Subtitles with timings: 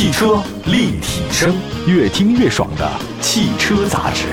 [0.00, 1.54] 汽车立体声，
[1.86, 4.28] 越听越爽的汽车杂志。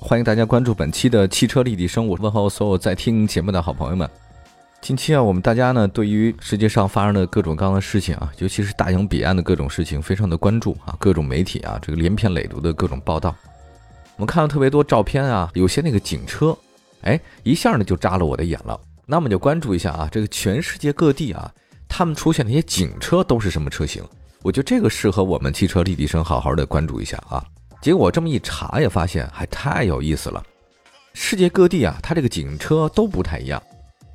[0.00, 4.08] 欢迎大家关注本期的汽车立体声，我问候所有在听节目的好朋友们。
[4.80, 10.96] 近期啊，我们大家呢对于世界上发生的各种各样的事情啊，尤其是大洋彼岸的各种事情，非常的关注啊。
[10.98, 13.36] 各种媒体啊，这个连篇累牍的各种报道，
[14.16, 16.56] 我们看到特别多照片啊，有些那个警车，
[17.02, 18.80] 哎，一下呢就扎了我的眼了。
[19.10, 21.50] 那我们就关注一下啊，这个全世界各地啊，
[21.88, 24.04] 他们出现那些警车都是什么车型？
[24.42, 27.42] 我觉得这个适合我们汽车立体声好好的关注一下啊。
[27.80, 30.44] 结果这么一查也发现还太有意思了，
[31.14, 33.62] 世界各地啊，它这个警车都不太一样。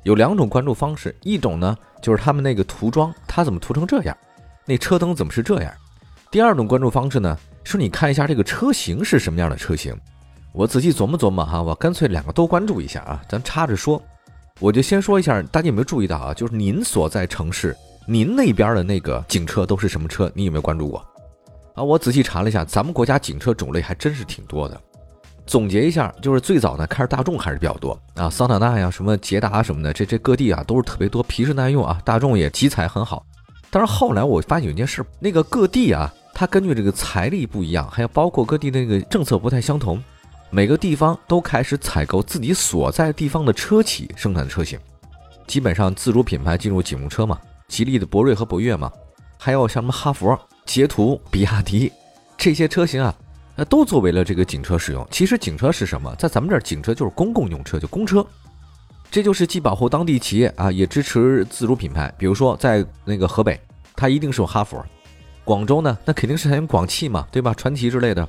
[0.04, 4.16] 有两种关注方式，一种呢就是他们那个涂装，它怎么涂成这样？
[4.64, 5.72] 那车灯怎么是这样？
[6.30, 9.92] 第二种关注方式呢，是你看一下这个车型是什么样的车型。
[10.52, 14.00] 我仔细琢磨琢磨哈，我干脆两个都关注一下啊，咱插着说。
[14.60, 16.32] 我就先说一下，大家有没有注意到啊？
[16.32, 20.30] 就是您所在城市，您那边的那个警车都是什么车？
[20.32, 21.04] 你有没有关注过？
[21.74, 24.80] 啊，我仔细查了一下，咱们国家警车种类还真是挺多的。
[25.44, 33.26] 总结一下，就是最早呢，开始大众还是比较多啊，桑塔纳呀、什么捷达什么的，这这各地啊都是特别多，皮实耐用啊，大众也题材很好。
[33.70, 40.00] 但是后来我发现有一件事，那个各地啊，它根据这个财力不一样，还有包括各地那个政策不太相同，
[40.54, 44.78] 每个地方都开始采购自己所在地方的车企生产的车型，
[45.48, 48.88] 基本上自主品牌进入警用车嘛，吉利的博瑞和博越嘛，
[49.36, 51.90] 还有像什么哈佛、捷途、比亚迪
[52.36, 53.12] 这些车型啊。
[53.56, 55.04] 那都作为了这个警车使用。
[55.10, 56.14] 其实警车是什么？
[56.14, 58.24] 在咱们这儿，警车就是公共用车，就公车。
[59.10, 62.14] 这就是既保护当地企业啊，也支持自主品牌。
[62.16, 63.60] 比如说在那个河北，
[63.96, 64.78] 它一定是有哈佛；
[65.42, 67.52] 广州呢，那肯定是采用广汽嘛，对吧？
[67.54, 68.28] 传祺之类的。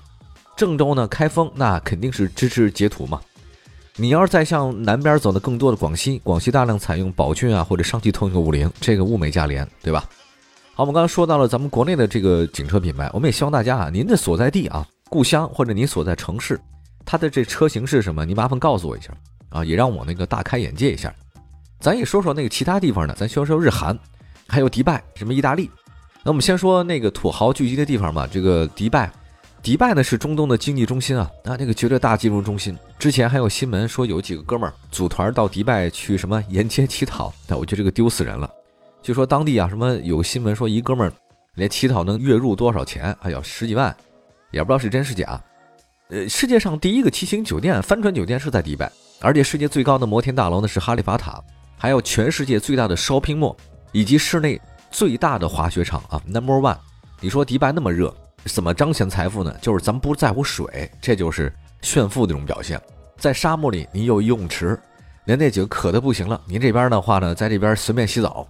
[0.56, 3.20] 郑州呢，开封那肯定是支持捷途嘛。
[3.98, 10.04] 你要是再向南边走的更多的广西，广西大量采用宝骏啊或者上汽通用五菱，这个物美价廉，对吧？
[10.74, 14.86] 好，我们刚刚说到了咱们国内的这个警车品牌，我们也希望大家啊，您的所在地啊。
[15.08, 16.60] 故乡或者您所在城市，
[17.06, 18.26] 它的这车型是什么？
[18.26, 19.14] 您麻烦告诉我一下
[19.50, 21.14] 啊，也让我那个大开眼界一下。
[21.80, 23.98] 咱也说说那个其他地方的，咱说说日韩，
[24.48, 25.70] 还有迪拜，什么意大利。
[26.24, 28.28] 那我们先说那个土豪聚集的地方吧。
[28.30, 29.10] 这个迪拜，
[29.66, 32.78] 迪拜呢是中东的经济中心啊，啊，那个绝对大金融中心。
[33.00, 38.48] 之前还有新闻说有几个哥们儿组团到迪拜去什么沿街乞讨，那我觉得这个丢死人了。
[39.02, 41.12] 据说当地啊，什么有新闻说一哥们儿
[41.56, 43.06] 连乞讨能月入多少钱？
[43.24, 43.94] 哎呀，十几万。
[44.52, 45.42] 也不知道是真是假，
[46.10, 51.44] 呃，世界上第一个七星酒店帆船酒店是在迪拜，而且世界最高的摩天大楼呢是哈利法塔，
[51.76, 53.56] 还有全世界最大的 shopping mall，
[53.92, 54.62] 以及室内
[54.92, 56.78] 最大的滑雪场啊，number one。
[57.20, 58.16] 你说迪拜那么热，
[58.46, 59.54] 怎么彰显财富呢？
[59.62, 61.52] 就是咱不在乎水，这就是
[61.82, 62.80] 炫富的一种表现。
[63.18, 64.80] 在沙漠里，你有游泳池，
[65.26, 68.48] 连那几个渴的不行了，您这边的话呢，在这边随便洗澡，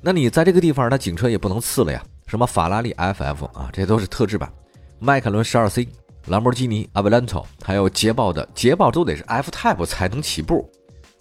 [0.00, 4.50] 那你在这个地方，那警车也不能次了呀，什么法拉利 FF 啊，这都是特制版。
[4.98, 5.86] 迈凯伦十二 C、
[6.28, 10.70] 兰博基尼 Avento，还有捷豹的捷豹都得是 F Type 才能起步，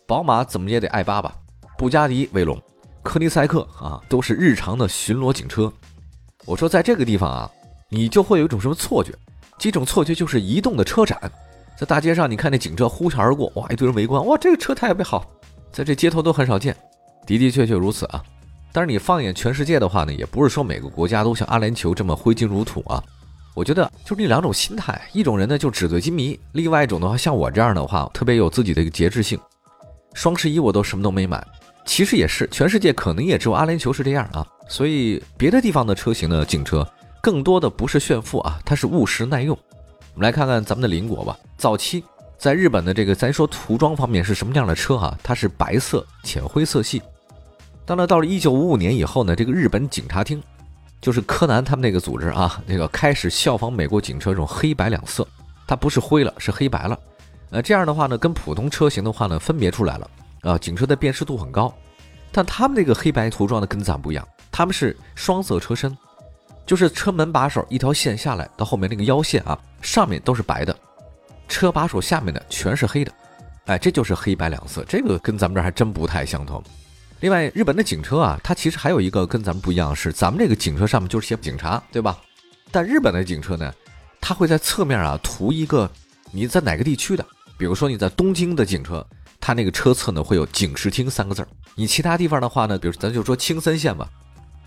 [0.08, 1.36] 宝马怎么也得 i 八吧，
[1.78, 2.62] 布加迪威龙、
[3.02, 5.72] 科尼赛克啊，都是日常的巡逻警车。
[6.46, 7.52] 我说在这个地方啊，
[7.94, 9.14] 你就会有一种什么错觉？
[9.60, 11.32] 这种错觉就是移动的车展，
[11.78, 15.24] 在大街上你看那警车呼啸而过，哇，一堆人围观，哇，这个车特别好，
[15.72, 16.76] 在这街头都很少见，
[17.28, 18.24] 的的确确如此啊。
[18.72, 23.02] 但是你放眼全世界的话呢，也不是说每个国家都像阿联酋这么挥金如土啊。
[23.54, 29.40] 我觉得就是那两种心态，一种人呢就纸醉金迷，另外一种的话像我这样的话，特别有自己的一个节制性。
[30.16, 31.46] 双十一我都什么都没买，
[31.86, 34.44] 其实也是，全世界可能也只有阿联酋是这样啊。
[34.68, 36.88] 所以别的地方的车型呢，警车
[37.24, 39.58] 更多的不是炫富啊，它是务实耐用。
[40.14, 42.04] 我们来看看咱们的邻国吧，早期
[42.38, 45.18] 在日本的这个，咱说涂装方面是什么样的车哈？
[45.24, 47.02] 它是白色浅灰色系。
[47.86, 50.44] 当然到了一九五五年以后呢，这个日本警察厅。
[51.00, 55.26] 就是柯南他们那个组织啊，那个开始效仿美国警车这种黑白两色，
[55.66, 56.98] 它不是灰了，是黑白了。
[57.52, 60.10] 呃，这样的话呢，跟普通车型的话呢，分别出来了
[60.42, 60.58] 啊。
[60.58, 61.74] 警车的辨识度很高，
[62.32, 65.94] 但他们那个黑白涂装的跟咱不一样，他们是双色车身，
[66.66, 70.78] 就是车门把手一条线下来到后面那个腰线啊，上面都是白的，
[71.48, 73.12] 车把手下面的全是黑的。
[73.66, 76.62] 哎，这就是黑白两色，这个跟咱们这儿还真不太相同。
[77.22, 82.18] 另外，日本的警车啊，它其实还有一个跟咱们不一样，是咱们这个警车上面就是写警察，对吧？
[82.72, 83.74] 但日本的警车呢，
[84.20, 85.90] 它会在侧面啊涂一个
[86.32, 87.26] 你在哪个地区的，
[87.58, 89.06] 比如说你在东京的警车，
[89.40, 91.48] 它那个车侧呢会有警视厅三个字儿。
[91.76, 94.10] 你其他地方的话呢，比如咱就说青森县吧，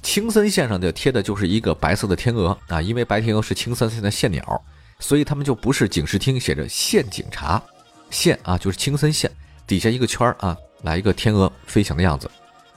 [0.07, 4.63] 青森县上的贴的就是一个白色的天鹅啊，因为白天鹅是青森县的县鸟，
[5.01, 7.61] 所以他们就不是警视厅，写着县警察，
[8.09, 9.29] 县啊就是青森县
[9.67, 12.31] 底下一个圈儿啊，来一个天鹅飞翔的样子。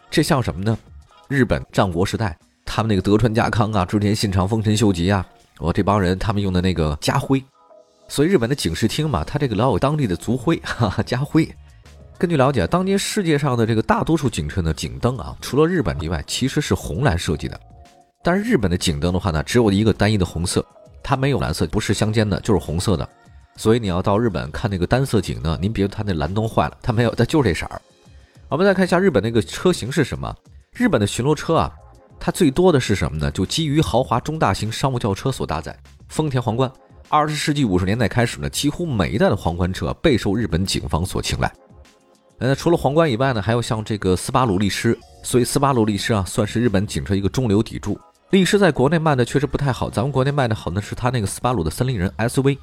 [0.10, 0.76] 这像什么呢？
[1.28, 2.36] 日本战国时代，
[2.66, 5.24] 他们那个德川家康啊、织田信长、丰臣秀吉啊，
[5.60, 7.42] 我这帮人他们用的那个家徽。
[8.08, 11.48] 所以日本的警视厅嘛，他这个老有当地的族徽，哈哈，家徽。
[12.19, 17.57] 根据了解，当今世界上的这个大多数警车的警灯啊，除了日本以外，其实是红蓝设计的。
[18.21, 20.63] 但是日本的警灯的话呢，只有一个单一的红色，
[21.01, 23.07] 它没有蓝色，不是相间的，就是红色的。
[23.56, 27.81] 所以你要到日本看那个单色警呢，您别它那蓝灯坏了，它没有，它就是这色儿。
[28.50, 30.36] 我们再看一下日本那个车型是什么？
[30.74, 31.72] 日本的巡逻车啊，
[32.19, 33.31] 它最多的是什么呢？
[33.31, 35.74] 就基于豪华中大型商务轿车所搭载
[36.10, 36.69] 丰田皇冠。
[37.07, 41.50] 二十世纪五十年代开始呢，几乎每一代的皇冠车备受日本警方所青睐。
[42.39, 48.00] 呃，除了皇冠以外呢，还有像这个斯巴鲁力狮，所以斯巴鲁力狮啊，算是日本警车一个中流砥柱。
[48.30, 52.57] 力狮在国内卖的确实不太好，咱们国内卖的好呢是它那个斯巴鲁的森林人 SUV。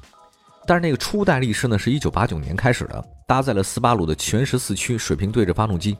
[0.65, 5.95] 但是那个初代力狮呢，是一九八九年开始的，搭载了斯巴鲁的全时四驱水平对置发动机。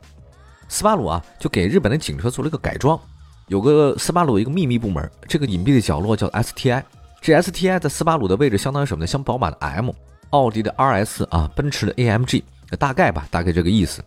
[0.68, 3.00] 斯巴鲁啊，就给日本的警车做了一个改装，
[3.48, 6.82] 有个斯巴鲁一个秘密部门，这个隐蔽的角落叫 STI。
[7.22, 9.08] 这 STI 在斯巴鲁的位置相当于什么呢？
[9.08, 9.92] 像宝马的 M、
[10.32, 12.44] 奥迪的 RS 啊、奔驰的 AMG，
[12.78, 14.04] 大概吧，大概这个意思。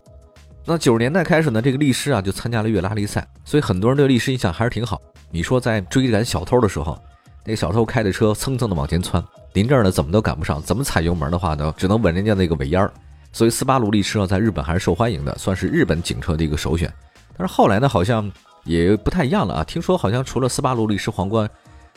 [0.64, 5.00] 那九十年代开始呢，这个力狮啊就参加了越拉力赛，所以很多人对力狮印象还是挺好。
[5.30, 7.00] 你说在追赶小偷的时候，
[7.44, 9.24] 那个小偷开着车蹭蹭的往前窜，
[9.54, 12.92] 您这儿呢怎么都赶不上，怎么踩油门的话呢，只能稳人家那个尾烟儿。
[13.32, 16.92] 所以斯巴鲁力狮啊在日本还是受欢迎的，算是日本警车的一个首选。
[17.36, 18.30] 但是后来呢，好像
[18.64, 21.48] 也不太一样了啊，听说好像除了斯巴鲁力狮皇冠。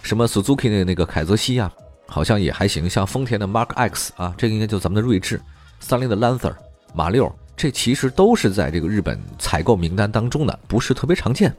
[0.01, 1.71] 什么 Suzuki 的那个凯泽西啊，
[2.07, 2.89] 好像也还行。
[2.89, 5.39] 像丰田的 Mark X 啊，这个应该就咱们的锐志。
[5.83, 6.53] 三菱的 Lancer、
[6.93, 11.53] 马六，这其实都是在这个日本采购名单当中的，不是特别常见。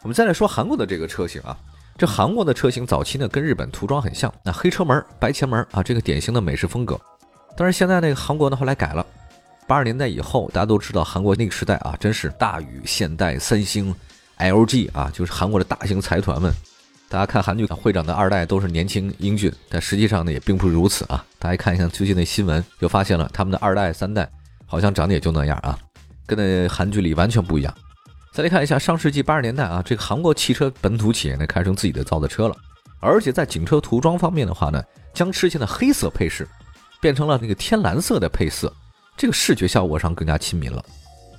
[0.00, 1.54] 我们再来说韩国的这个车型啊，
[1.98, 6.98] 这韩国的车型早期呢跟日本涂装很像，那黑车门、白前门啊，这个典型的美式风格。
[7.54, 9.04] 但是现在那个韩国呢后来改了，
[9.66, 13.94] 八十年代以后，大家都知道韩国那个时代啊，真是大宇、现代、三星、
[14.38, 16.50] LG 啊，就是韩国的大型财团们。
[17.10, 21.24] 大家看韩剧会长的二代都是年轻英俊，但实际上呢也并不如此啊！
[21.40, 24.30] 大家看一下最近的新闻，就发现了他们的二代、三代
[24.64, 25.76] 好像长得也就那样啊，
[26.24, 27.74] 跟那韩剧里完全不一样。
[28.32, 32.54] 再来看一下上世纪八十年代啊，这个韩国汽车本土企业呢开成自己的造的车了，
[33.00, 34.80] 而且在警车涂装方面的话呢，
[35.12, 36.46] 将之前的黑色配饰
[37.00, 38.72] 变成了那个天蓝色的配色，
[39.16, 40.80] 这个视觉效果上更加亲民了。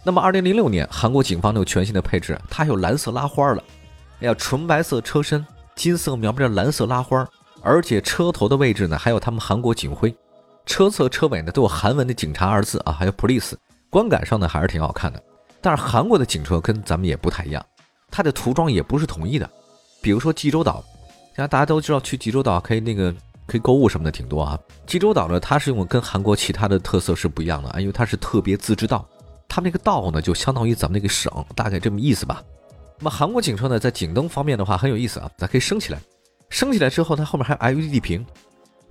[0.03, 3.63] 那么二零零六年，韩国警方有全新的配置，它有蓝色拉花了，
[4.19, 5.45] 哎呀，纯白色车身。
[5.75, 7.27] 金色描边蓝色拉花，
[7.61, 10.15] 而且车头的位置呢，还有他们韩国警徽，
[10.65, 13.53] 车侧车尾呢都有韩文的“警察”二字啊，还有 “police”，
[13.89, 15.21] 观感上呢还是挺好看的。
[15.61, 17.65] 但是韩国的警车跟咱们也不太一样，
[18.09, 19.49] 它的涂装也不是统一的。
[20.01, 20.83] 比如说济州岛，
[21.27, 23.13] 现在大家都知道去济州岛可以那个
[23.45, 24.59] 可以购物什么的挺多啊。
[24.85, 29.07] 济州岛呢，它是用跟韩国其他的特色是不一样的啊，因为它是特别自治道，
[29.47, 32.43] 它那个道呢就相当于咱们那个省，大概这么意思吧。
[33.03, 35.99] 那么韩国警车呢，在警灯方面的话很有意思啊，咱可以升起来，
[36.49, 38.23] 升起来之后，它后面还有 LED 屏，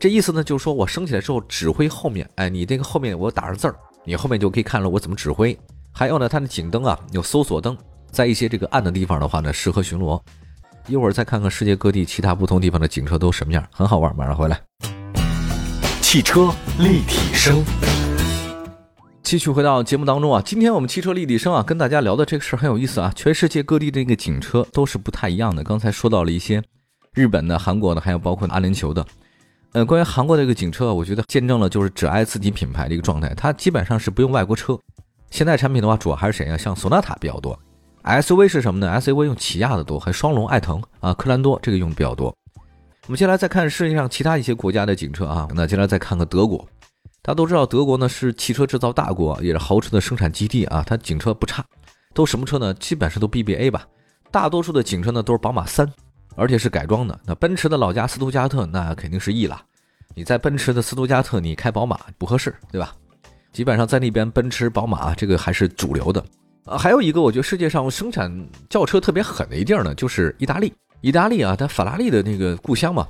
[0.00, 5.56] 这意思呢就是说我升起来之后，指挥后面，哎，你这个后面我打上字儿，你后面就可以看了我怎么指挥。
[5.92, 7.78] 还有呢，它的警灯啊有搜索灯，
[8.10, 10.20] 在一些这个暗的地方的话呢，适合巡逻。
[10.88, 14.60] 一会儿再看看世界各地其他不同地方的警车都什么样，很好玩，马上回来。
[16.02, 17.62] 汽车立体声。
[19.22, 23.12] 继续回到节目当中啊，今天我们汽车立体声啊，跟大家聊的这个事儿很有意思啊。
[23.14, 25.62] 全世界各地的这个警车都是不太一样的。
[25.62, 26.60] 刚才说到了一些
[27.12, 29.06] 日本的、韩国的，还有包括阿联酋的。
[29.72, 34.76] 呃，关于韩国这个警车，我觉得见证了就是只爱自己品牌的一个状态，它基本上是不用外国车。
[35.30, 36.56] 现在产品的话，主要还是谁呀？
[36.56, 37.56] 像索纳塔比较多。
[38.02, 42.34] SUV 是什么呢？SUV 用起亚的多，还有双龙、爱腾啊、科兰多这个用的比较多。
[43.06, 46.66] 我们接下来再看世界上其他一些国家的警车啊，那接下来再看看德国。
[47.22, 50.82] 大家都知道，德国呢是汽车制造大国，也是豪车的生产基地啊。
[50.86, 51.62] 它警车不差，
[52.14, 52.72] 都什么车呢？
[52.74, 53.86] 基本上都 BBA 吧。
[54.30, 55.86] 大多数的警车呢都是宝马三，
[56.34, 57.20] 而且是改装的。
[57.26, 59.60] 那奔驰的老家斯图加特，那肯定是 E 了。
[60.14, 62.94] 你在奔驰的斯图加特，你开宝马不合适，对吧？
[63.52, 66.24] 基本上在那边，奔驰、宝马这个还是主流的。
[66.64, 68.32] 啊，还有一个，我觉得世界上生产
[68.68, 70.72] 轿车特别狠的一地儿呢，就是意大利。
[71.00, 73.06] 意大利啊，它法拉利的那个故乡嘛，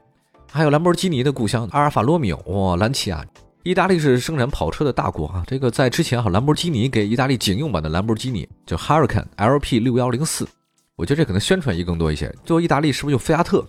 [0.51, 3.25] 还有兰博基尼的故乡，阿尔法罗密欧、哇，兰奇亚。
[3.63, 10.49] 意大利是生产跑车的大国啊，这个在之前哈，兰博基尼给意大利警用版的兰博基尼就 Hurricane LP 六幺零四，
[10.97, 12.35] 我觉得这可能宣传意义更多一些。
[12.43, 13.63] 最后意大利是不是用菲亚特？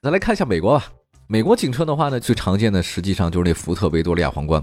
[0.00, 0.86] 咱来看一下美国吧。
[1.26, 4.62] 美国警车的话呢，最常见的实际上就是那福特维多利亚皇冠，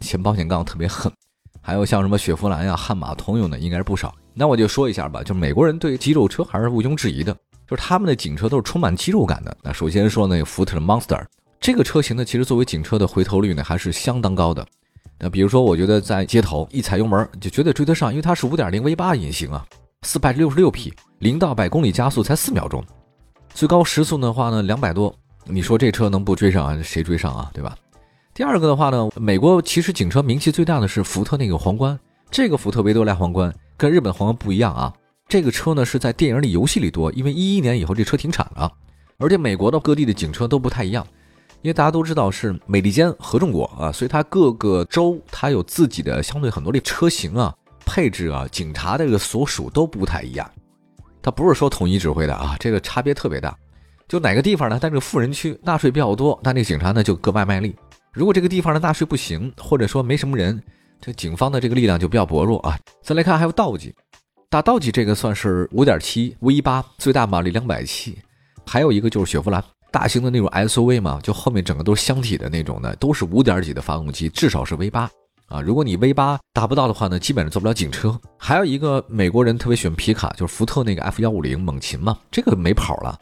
[0.00, 1.12] 前保险杠特别狠，
[1.60, 4.12] 还有像什么雪佛兰呀、悍马通用的应该是不少。
[4.34, 7.32] 那我就说一下吧，就美国人对肌肉车还是毋庸置疑的，
[7.64, 9.56] 就是他们的警车都是充满肌肉感的。
[9.62, 11.24] 那首先说那个福特的 Monster。
[11.66, 14.64] 这个车型呢，其实作为警车的回头率呢，还是相当高的。
[15.18, 19.66] 那比如说，我觉得在街头一踩油门就绝对追得上，因为它是五点零 V 八引擎啊。
[20.02, 22.84] 四百六十六匹，零到百公里加速才四秒钟，
[23.52, 25.12] 最高时速的话呢两百多。
[25.44, 26.80] 你说这车能不追上啊？
[26.84, 27.50] 谁追上啊？
[27.52, 27.76] 对吧？
[28.32, 31.98] 第二个的话呢，美国其实警车名气最大的是福特那个皇冠，
[32.30, 34.94] 这个福特维多利亚皇冠跟日本皇冠不一样啊。
[35.28, 38.72] 这个车呢是在电影里、游戏里多，因为一一年以后这车停产了。
[39.18, 41.04] 而且美国的各地的警车都不太一样，
[41.62, 47.52] 因为大家都知道是美利坚合众国啊，所以它各个州它有自己的相对很多的车型啊、
[47.84, 50.48] 配置啊、警察的这个所属都不太一样。
[51.22, 53.56] 它不是说统一指挥的啊，这个差别特别大。
[54.06, 54.78] 就哪个地方呢？
[54.80, 57.74] 它这个富人区纳税比较多，那那个警察呢就格外卖力。
[58.12, 60.62] 如果这个地方的纳税不行，或者说没什么人，
[61.00, 62.78] 这警方的这个力量就比较薄弱啊。
[63.02, 63.92] 再来看还有道奇，
[64.48, 68.16] 大道奇这个算是五点七 V 八，最大马力两百七。
[68.64, 69.62] 还有一个就是雪佛兰
[69.96, 75.10] 大型的那种 SUV 嘛，就后面整个都是箱体的那种的，都是五点几的发动机，至少是 V 八
[75.48, 75.58] 啊。
[75.62, 78.20] 如果你 V 八达不到的话呢，基本上做不了警车。
[78.36, 83.18] 还有一个美国人特别喜欢皮卡，就是福特那个 F 幺五零猛禽嘛，这个没跑了。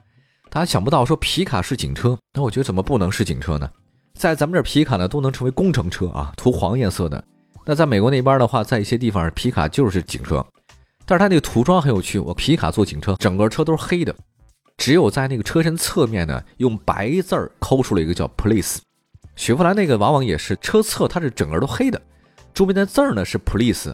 [0.50, 3.70] 大家想不到说皮卡是警车，那我觉得怎么不能是警车呢？
[4.18, 7.22] 在咱们这皮卡呢都能成为工程车啊，涂黄颜色的。
[7.64, 10.44] 那在美国那边的话，在一些地方皮卡就是警车，
[11.06, 14.12] 但是它那个涂装很有趣，我皮卡做警车，整个车都是黑的。
[14.76, 18.78] 只有在那个车身侧面呢，用白字儿抠出了一个叫 Police。
[19.36, 22.00] 雪佛兰那个往往也是车侧，它是整个都黑的，
[22.52, 23.92] 周边的字儿呢是 Police，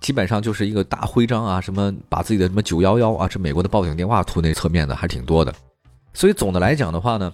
[0.00, 5.54] 基本上就是一个大徽章啊，什么把自己的什么九幺幺啊，这美国的报警电话涂那侧面的还挺多的。
[6.12, 7.32] 所以总的来讲的话呢，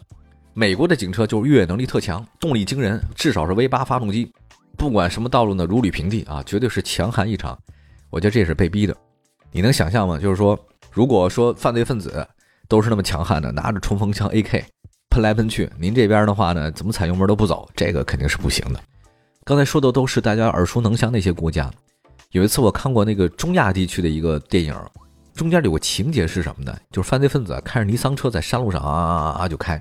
[0.55, 4.31] 美国的警车就是越野能力特强，动力惊人，至少是 V 八发动机，
[4.77, 7.59] 不管什么道路呢，如履平地啊，绝对是强悍异常。
[8.11, 8.97] 我觉得这也是被逼的。
[9.51, 10.19] 你能想象吗？
[10.19, 10.59] 就是说，
[10.93, 12.27] 如果说犯罪分子。
[12.69, 14.65] 都是那么强悍的，拿着冲锋枪 AK
[15.11, 15.71] 喷来喷去。
[15.79, 18.81] 您这边的话呢，怎么踩油门都不走，这个肯定是不行的。
[19.45, 21.71] 刚才说的都是大家耳熟能详那些国家。
[22.33, 24.75] 有一次我看过那个中亚地区的一个电影，
[25.35, 26.77] 中间有个情节是什么呢？
[26.91, 29.81] 就是犯罪分子开着尼桑车在山路上啊啊啊啊就开，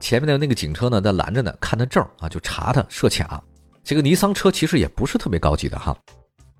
[0.00, 3.42] 前面的那个警车呢在拦着呢，看他证啊就查他设卡。
[3.84, 5.94] 这个尼桑车其实也不是特别高级的哈，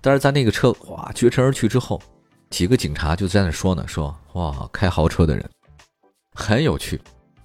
[0.03, 2.03] 但是在那个车哇绝尘而去之后，
[2.51, 5.49] 几个警察就在那说呢，说哇开豪车的人。
[6.35, 7.01] 很有趣，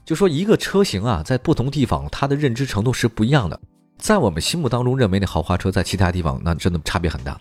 [0.05, 3.59] 就说一个车型啊，在不同地方它的认知程度是不一样的。
[3.97, 7.37] 在我们心目当中认为那豪华车，在其他地方那真的差别很大。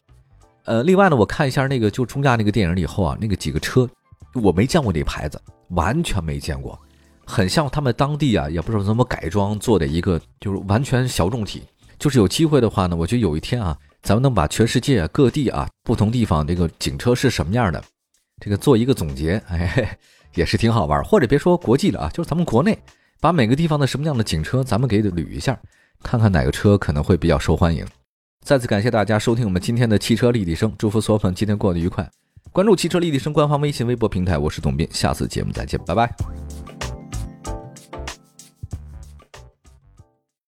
[0.64, 3.88] 呃，另外呢，我看一下那个就中亚那个电影以后啊，那个几个车
[4.34, 6.78] 我没见过这牌子，完全没见过，
[7.24, 11.62] 很像他们当地啊，也不知道怎么改装做的一个，就是完全小众体。
[11.98, 17.82] 就是有机会的话呢，我觉得有一天啊，咱们能把全世界各地啊不同地方这个警车是什么样的，
[18.42, 19.98] 这个做一个总结，哎。
[20.34, 22.78] 也是挺好玩，或者别说国际了啊，就是咱们国内，
[23.22, 25.58] 把每个地方的什么样的警车，咱们给捋一下，
[26.02, 27.86] 看看哪个车可能会比较受欢迎。
[28.44, 32.06] 再次感谢大家收听我们今天的汽车立体声，祝福所有朋友今天过得愉快。
[32.52, 36.14] 关注汽车立体声官方微信、微博平台，我是董斌，下次节目再见，拜拜。